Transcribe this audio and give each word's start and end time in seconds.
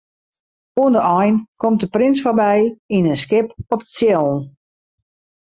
Oan 0.83 0.91
de 0.95 1.01
ein 1.19 1.35
komt 1.61 1.81
de 1.81 1.87
prins 1.95 2.17
foarby 2.23 2.57
yn 2.95 3.09
in 3.13 3.19
skip 3.23 3.47
op 3.73 3.81
tsjillen. 3.85 4.39